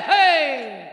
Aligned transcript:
hey! 0.00 0.90